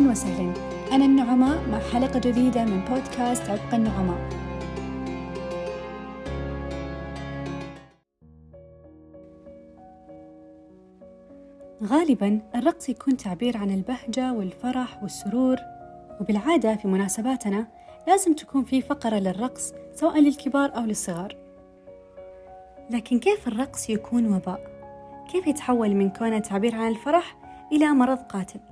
[0.00, 0.54] أهلا وسهلا
[0.92, 4.28] أنا النعماء مع حلقة جديدة من بودكاست عبق النعماء
[11.82, 15.56] غالبا الرقص يكون تعبير عن البهجة والفرح والسرور
[16.20, 17.66] وبالعادة في مناسباتنا
[18.06, 21.36] لازم تكون في فقرة للرقص سواء للكبار أو للصغار
[22.90, 24.60] لكن كيف الرقص يكون وباء؟
[25.32, 27.36] كيف يتحول من كونه تعبير عن الفرح
[27.72, 28.69] إلى مرض قاتل؟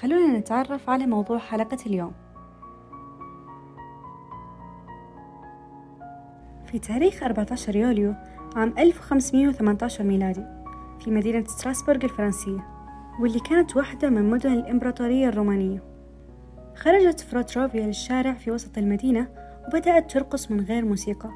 [0.00, 2.12] خلونا نتعرف على موضوع حلقة اليوم.
[6.66, 8.14] في تاريخ 14 يوليو
[8.56, 10.44] عام 1518 ميلادي
[11.00, 12.66] في مدينة ستراسبورغ الفرنسية
[13.20, 15.82] واللي كانت واحدة من مدن الإمبراطورية الرومانية.
[16.76, 19.28] خرجت فرو تروفيا للشارع في وسط المدينة
[19.68, 21.30] وبدأت ترقص من غير موسيقى.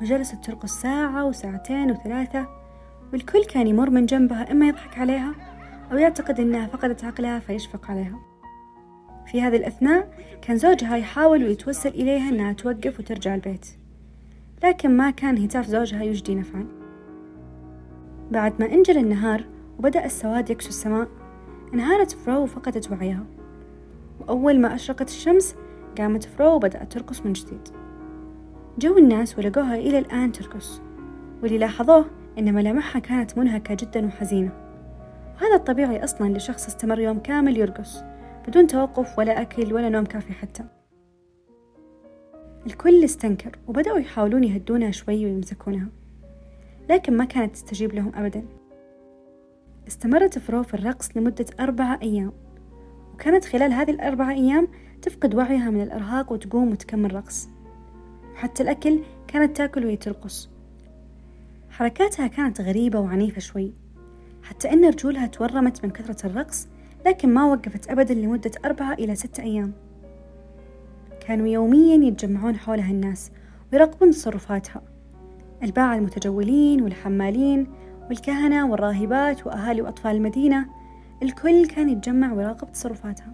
[0.00, 2.48] وجلست ترقص ساعة وساعتين وثلاثة
[3.12, 5.34] والكل كان يمر من جنبها إما يضحك عليها
[5.92, 8.18] أو يعتقد أنها فقدت عقلها فيشفق عليها.
[9.26, 10.08] في هذه الأثناء
[10.42, 13.66] كان زوجها يحاول ويتوسل إليها أنها توقف وترجع البيت.
[14.64, 16.66] لكن ما كان هتاف زوجها يجدي نفعا.
[18.30, 19.44] بعد ما انجلى النهار
[19.78, 21.08] وبدأ السواد يكسو السماء
[21.74, 23.24] انهارت فرو وفقدت وعيها.
[24.20, 25.56] وأول ما أشرقت الشمس
[25.98, 27.68] قامت فرو وبدأت ترقص من جديد.
[28.78, 30.82] جو الناس ولقوها إلى الآن ترقص
[31.42, 32.06] واللي لاحظوه
[32.38, 34.65] إن ملامحها كانت منهكة جدا وحزينة.
[35.36, 38.02] وهذا الطبيعي أصلا لشخص استمر يوم كامل يرقص
[38.48, 40.64] بدون توقف ولا أكل ولا نوم كافي حتى.
[42.66, 45.88] الكل استنكر وبدأوا يحاولون يهدونها شوي ويمسكونها
[46.90, 48.44] لكن ما كانت تستجيب لهم أبدا.
[49.88, 52.32] استمرت فرو في الرقص لمدة أربعة أيام
[53.14, 54.68] وكانت خلال هذه الأربعة أيام
[55.02, 57.48] تفقد وعيها من الإرهاق وتقوم وتكمل رقص.
[58.34, 60.50] وحتى الأكل كانت تأكل وهي ترقص.
[61.70, 63.85] حركاتها كانت غريبة وعنيفة شوي.
[64.48, 66.68] حتى أن رجولها تورمت من كثرة الرقص
[67.06, 69.72] لكن ما وقفت أبدا لمدة أربعة إلى ستة أيام.
[71.26, 73.30] كانوا يوميا يتجمعون حولها الناس
[73.72, 74.82] ويراقبون تصرفاتها.
[75.62, 77.66] الباعة المتجولين والحمالين
[78.08, 80.66] والكهنة والراهبات وأهالي وأطفال المدينة
[81.22, 83.32] الكل كان يتجمع ويراقب تصرفاتها.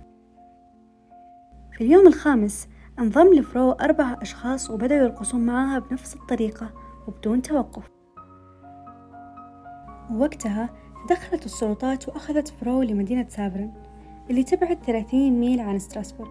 [1.72, 2.68] في اليوم الخامس
[2.98, 6.70] انضم لفرو أربعة أشخاص وبدأوا يرقصون معها بنفس الطريقة
[7.08, 7.90] وبدون توقف.
[10.10, 13.70] ووقتها تدخلت السلطات وأخذت فرو لمدينة سافيرن
[14.30, 16.30] اللي تبعد 30 ميل عن ستراسبورغ.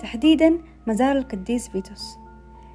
[0.00, 2.16] تحديدا مزار القديس فيتوس.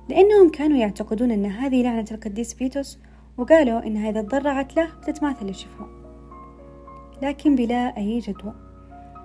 [0.09, 2.99] لأنهم كانوا يعتقدون أن هذه لعنة القديس فيتوس
[3.37, 5.87] وقالوا إنها إذا تضرعت له بتتماثل للشفاء
[7.21, 8.53] لكن بلا أي جدوى.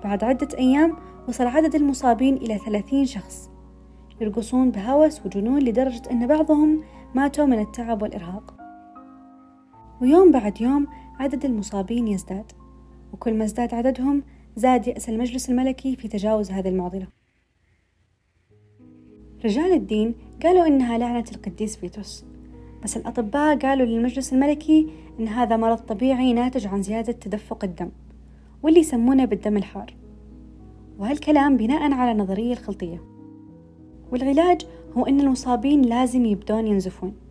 [0.05, 0.97] بعد عدة أيام
[1.29, 3.51] وصل عدد المصابين إلى ثلاثين شخص.
[4.21, 6.83] يرقصون بهوس وجنون لدرجة أن بعضهم
[7.15, 8.55] ماتوا من التعب والإرهاق.
[10.01, 10.87] ويوم بعد يوم
[11.23, 12.53] عدد المصابين يزداد
[13.13, 14.23] وكل ما ازداد عددهم
[14.57, 17.07] زاد يأس المجلس الملكي في تجاوز هذه المعضلة.
[19.45, 22.25] رجال الدين قالوا إنها لعنة القديس فيتوس
[22.83, 24.89] بس الأطباء قالوا للمجلس الملكي
[25.21, 27.91] إن هذا مرض طبيعي ناتج عن زيادة تدفق الدم
[28.63, 29.95] واللي يسمونه بالدم الحار.
[30.99, 33.03] وهالكلام بناء على النظرية الخلطية.
[34.13, 34.67] والعلاج
[34.97, 37.22] هو أن المصابين لازم يبدون ينزفون.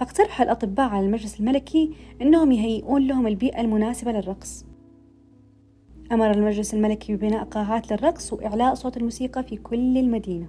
[0.00, 4.64] فاقترح الأطباء على المجلس الملكي أنهم يهيئون لهم البيئة المناسبة للرقص.
[6.12, 10.46] أمر المجلس الملكي ببناء قاعات للرقص وإعلاء صوت الموسيقى في كل المدينة.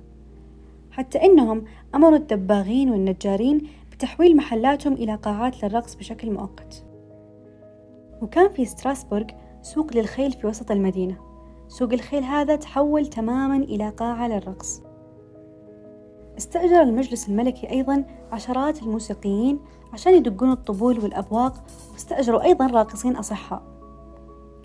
[0.91, 6.85] حتى أنهم أمروا الدباغين والنجارين بتحويل محلاتهم إلى قاعات للرقص بشكل مؤقت.
[8.21, 9.25] وكان في ستراسبورغ
[9.61, 11.17] سوق للخيل في وسط المدينة.
[11.67, 14.81] سوق الخيل هذا تحول تماما إلى قاعة للرقص.
[16.37, 19.59] استأجر المجلس الملكي أيضا عشرات الموسيقيين
[19.93, 23.63] عشان يدقون الطبول والأبواق واستأجروا أيضا راقصين أصحاء.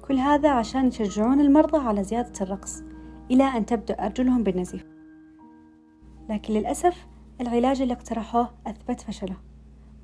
[0.09, 2.83] كل هذا عشان يشجعون المرضى على زيادة الرقص
[3.31, 4.85] إلى أن تبدأ أرجلهم بالنزيف.
[6.31, 7.07] لكن للأسف
[7.41, 9.37] العلاج اللي اقترحوه أثبت فشله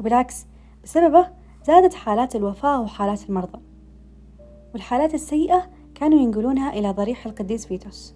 [0.01, 0.47] وبالعكس
[0.85, 1.27] بسببه
[1.67, 3.61] زادت حالات الوفاة وحالات المرضى.
[4.73, 8.15] والحالات السيئة كانوا ينقلونها إلى ضريح القديس فيتوس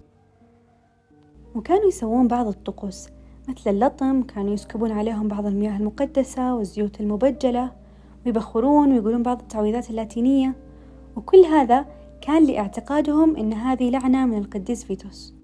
[1.55, 3.09] وكانوا يسوون بعض الطقوس
[3.47, 7.71] مثل اللطم كانوا يسكبون عليهم بعض المياه المقدسة والزيوت المبجلة
[8.25, 10.55] ويبخرون ويقولون بعض التعويذات اللاتينية.
[11.15, 11.85] وكل هذا
[12.21, 15.35] كان لاعتقادهم أن هذه لعنة من القديس فيتوس.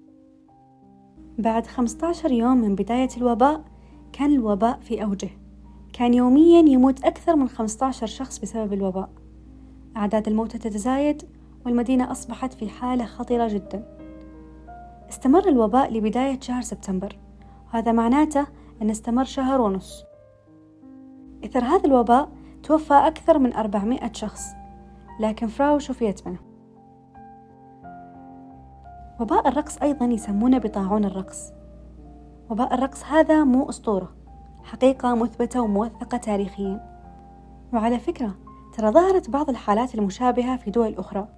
[1.38, 3.64] بعد 15 يوم من بداية الوباء
[4.12, 5.30] كان الوباء في أوجه.
[5.92, 9.10] كان يوميا يموت أكثر من 15 شخص بسبب الوباء.
[9.96, 11.22] أعداد الموتى تتزايد
[11.66, 13.96] والمدينة أصبحت في حالة خطرة جدا.
[15.10, 17.23] استمر الوباء لبداية شهر سبتمبر.
[17.74, 18.46] وهذا معناته
[18.82, 20.04] أن استمر شهر ونص.
[21.44, 22.28] إثر هذا الوباء
[22.62, 24.42] توفى أكثر من 400 شخص
[25.20, 26.38] لكن فراو شفيت منه
[29.20, 31.52] وباء الرقص أيضا يسمونه بطاعون الرقص.
[32.50, 34.14] وباء الرقص هذا مو أسطورة
[34.62, 36.94] حقيقة مثبتة وموثقة تاريخيا.
[37.72, 38.34] وعلى فكرة
[38.76, 41.28] ترى ظهرت بعض الحالات المشابهة في دول أخرى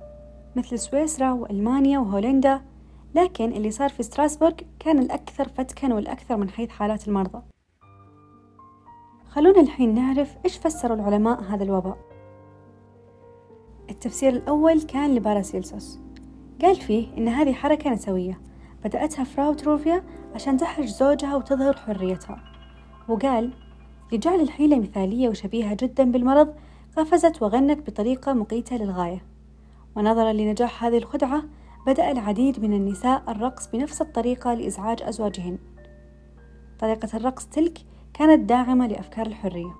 [0.57, 2.61] مثل سويسرا وألمانيا وهولندا
[3.17, 7.43] لكن اللي صار في ستراسبورغ كان الأكثر فتكا والأكثر من حيث حالات المرضى.
[9.29, 11.99] خلونا الحين نعرف إيش فسروا العلماء هذا الوباء.
[13.91, 15.99] التفسير الأول كان لباراسيلسوس.
[16.63, 18.41] قال فيه إن هذه حركة نسوية.
[18.85, 20.03] بدأتها فراو تروفيا
[20.35, 22.43] عشان تحرج زوجها وتظهر حريتها.
[23.09, 23.53] وقال
[24.13, 26.55] لجعل الحيلة مثالية وشبيهة جدا بالمرض
[26.97, 29.25] قفزت وغنت بطريقة مقيتة للغاية.
[29.97, 31.43] ونظرا لنجاح هذه الخدعة
[31.87, 35.59] بدأ العديد من النساء الرقص بنفس الطريقة لإزعاج أزواجهن.
[36.79, 37.79] طريقة الرقص تلك
[38.15, 39.75] كانت داعمة لأفكار الحرية.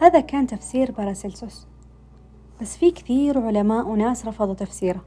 [0.00, 1.66] هذا كان تفسير باراسيلسوس.
[2.60, 5.00] بس في كثير علماء وناس رفضوا تفسيره.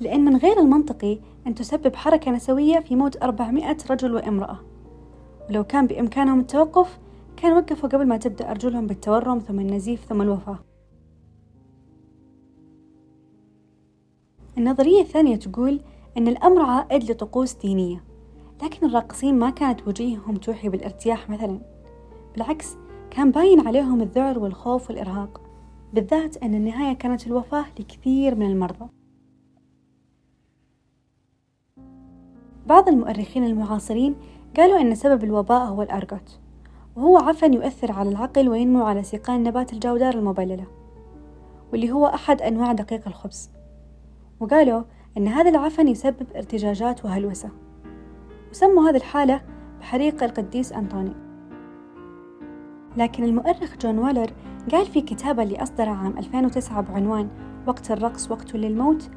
[0.00, 4.58] لأن من غير المنطقي أن تسبب حركة نسوية في موت 400 رجل وامرأة.
[5.50, 6.98] ولو كان بإمكانهم التوقف
[7.36, 10.65] كان وقفوا قبل ما تبدأ أرجلهم بالتورم ثم النزيف ثم الوفاة.
[14.58, 15.80] النظرية الثانية تقول
[16.16, 18.04] أن الأمر عائد لطقوس دينية
[18.62, 21.60] لكن الراقصين ما كانت وجيههم توحي بالارتياح مثلا.
[22.32, 22.76] بالعكس
[23.10, 25.40] كان باين عليهم الذعر والخوف والإرهاق
[25.92, 28.88] بالذات أن النهاية كانت الوفاة لكثير من المرضى.
[32.66, 34.16] بعض المؤرخين المعاصرين
[34.56, 36.38] قالوا أن سبب الوباء هو الأرجوت
[36.96, 40.66] وهو عفن يؤثر على العقل وينمو على سيقان نبات الجودار المبللة
[41.72, 43.55] واللي هو أحد أنواع دقيق الخبز.
[44.40, 44.82] وقالوا
[45.16, 47.50] أن هذا العفن يسبب ارتجاجات وهلوسة.
[48.50, 49.40] وسموا هذه الحالة
[49.80, 51.12] بحريق القديس أنطوني.
[52.96, 54.30] لكن المؤرخ جون والر
[54.72, 57.28] قال في كتابه اللي أصدره عام 2009 بعنوان
[57.66, 59.10] وقت الرقص وقت للموت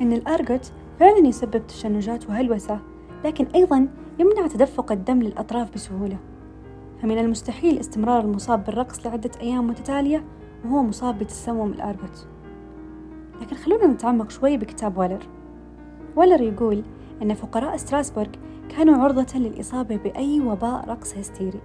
[0.00, 2.80] أن الأرجوت فعلا يسبب تشنجات وهلوسة
[3.24, 3.88] لكن أيضا
[4.18, 6.18] يمنع تدفق الدم للأطراف بسهولة.
[7.02, 10.24] فمن المستحيل استمرار المصاب بالرقص لعدة أيام متتالية
[10.64, 12.35] وهو مصاب بتسمم الأرجوت.
[13.40, 15.26] لكن خلونا نتعمق شوي بكتاب ولر
[16.16, 16.82] ولر يقول
[17.22, 18.30] أن فقراء ستراسبورغ
[18.68, 21.60] كانوا عرضة للإصابة بأي وباء رقص هستيري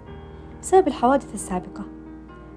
[0.61, 1.83] بسبب الحوادث السابقة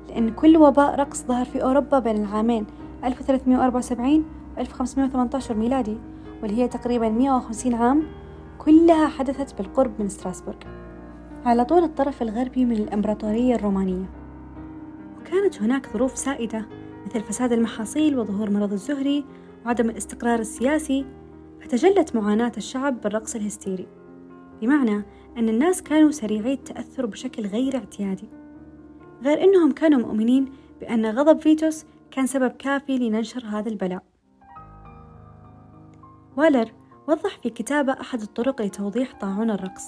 [0.09, 2.67] لأن كل وباء رقص ظهر في أوروبا بين العامين
[3.05, 4.25] 1374
[4.57, 5.99] و 1518 ميلادي
[6.43, 8.03] واللي هي تقريبا 150 عام
[8.59, 10.59] كلها حدثت بالقرب من ستراسبورغ
[11.47, 14.05] على طول الطرف الغربي من الإمبراطورية الرومانية.
[15.21, 16.67] وكانت هناك ظروف سائدة
[17.07, 19.25] مثل فساد المحاصيل وظهور مرض الزهري
[19.67, 21.07] وعدم الاستقرار السياسي
[21.61, 23.87] فتجلت معاناة الشعب بالرقص الهستيري.
[24.61, 25.05] بمعنى
[25.39, 28.29] أن الناس كانوا سريعي التأثر بشكل غير اعتيادي.
[29.23, 34.03] غير أنهم كانوا مؤمنين بأن غضب فيتوس كان سبب كافي لننشر هذا البلاء.
[36.37, 36.73] والر
[37.09, 39.85] وضح في كتابه أحد الطرق لتوضيح طاعون الرقص.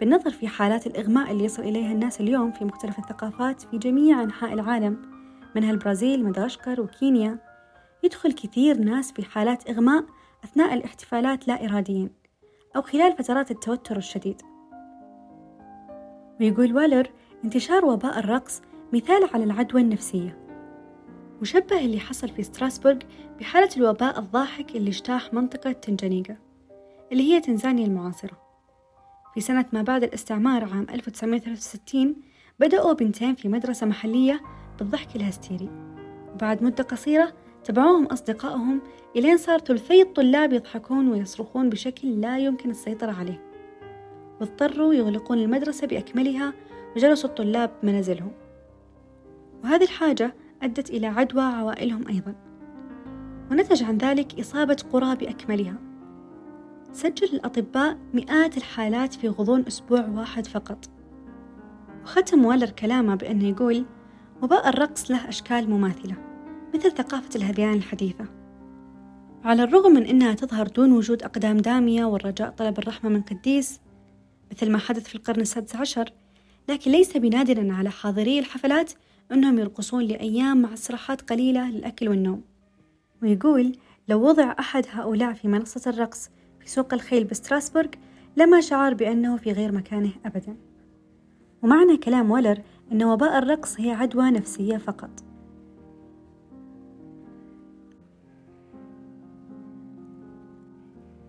[0.00, 4.52] بالنظر في حالات الإغماء اللي يصل إليها الناس اليوم في مختلف الثقافات في جميع أنحاء
[4.52, 5.17] العالم
[5.58, 7.38] منها البرازيل مدغشقر وكينيا.
[8.04, 10.04] يدخل كثير ناس في حالات إغماء
[10.44, 12.10] أثناء الاحتفالات لا إراديا
[12.76, 14.42] أو خلال فترات التوتر الشديد.
[16.40, 17.10] ويقول والر
[17.44, 18.62] انتشار وباء الرقص
[18.92, 20.38] مثال على العدوى النفسية.
[21.40, 22.98] وشبه اللي حصل في ستراسبورغ
[23.40, 26.36] بحالة الوباء الضاحك اللي اجتاح منطقة تنجانيغا
[27.12, 28.38] اللي هي تنزانيا المعاصرة.
[29.34, 32.16] في سنة ما بعد الاستعمار عام 1963
[32.60, 34.40] بدأوا بنتين في مدرسة محلية
[34.78, 35.70] بالضحك الهستيري.
[36.34, 37.32] وبعد مدة قصيرة
[37.64, 38.80] تبعوهم أصدقائهم
[39.16, 43.42] إلين صار ثلثي الطلاب يضحكون ويصرخون بشكل لا يمكن السيطرة عليه.
[44.40, 46.52] واضطروا يغلقون المدرسة بأكملها
[46.96, 48.32] وجلسوا الطلاب بمنازلهم
[49.64, 52.34] وهذه الحاجة أدت إلى عدوى عوائلهم أيضا.
[53.50, 55.74] ونتج عن ذلك إصابة قرى بأكملها.
[56.92, 60.90] سجل الأطباء مئات الحالات في غضون أسبوع واحد فقط.
[62.02, 63.84] وختم والر كلامه بأنه يقول
[64.42, 66.16] وباء الرقص له أشكال مماثلة
[66.74, 68.24] مثل ثقافة الهذيان الحديثة.
[69.44, 73.80] على الرغم من أنها تظهر دون وجود أقدام دامية والرجاء طلب الرحمة من قديس
[74.52, 76.12] مثل ما حدث في القرن السادس عشر
[76.68, 78.92] لكن ليس بنادر على حاضري الحفلات
[79.32, 82.42] أنهم يرقصون لأيام مع استراحات قليلة للأكل والنوم.
[83.22, 83.76] ويقول
[84.08, 86.30] لو وضع أحد هؤلاء في منصة الرقص
[86.60, 87.88] في سوق الخيل بستراسبورغ
[88.36, 90.56] لما شعر بأنه في غير مكانه أبدا.
[91.62, 95.10] ومعنى كلام ولر أن وباء الرقص هي عدوى نفسية فقط.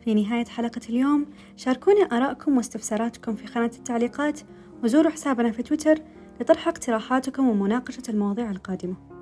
[0.02, 1.26] في نهاية حلقة اليوم
[1.56, 4.40] شاركونا آراءكم واستفساراتكم في خانة التعليقات
[4.84, 6.00] وزوروا حسابنا في تويتر
[6.42, 9.19] لطرح اقتراحاتكم ومناقشة المواضيع القادمة.